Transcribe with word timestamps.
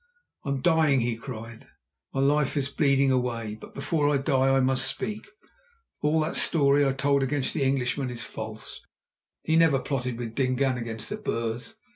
"I 0.43 0.49
am 0.49 0.61
dying," 0.61 1.01
he 1.01 1.15
cried; 1.15 1.67
"my 2.11 2.21
life 2.21 2.57
is 2.57 2.69
bleeding 2.69 3.11
away, 3.11 3.53
but 3.61 3.75
before 3.75 4.09
I 4.11 4.17
die 4.17 4.49
I 4.49 4.59
must 4.59 4.87
speak. 4.87 5.27
All 6.01 6.19
that 6.21 6.35
story 6.37 6.83
I 6.87 6.91
told 6.93 7.21
against 7.21 7.53
the 7.53 7.61
Englishman 7.61 8.09
is 8.09 8.23
false. 8.23 8.81
He 9.43 9.55
never 9.55 9.77
plotted 9.77 10.17
with 10.17 10.33
Dingaan 10.33 10.79
against 10.79 11.09
the 11.09 11.17
Boers. 11.17 11.75